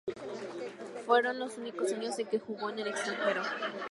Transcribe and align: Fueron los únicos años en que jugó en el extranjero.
Fueron 1.05 1.37
los 1.37 1.59
únicos 1.59 1.93
años 1.93 2.17
en 2.17 2.25
que 2.25 2.39
jugó 2.39 2.71
en 2.71 2.79
el 2.79 2.87
extranjero. 2.87 3.43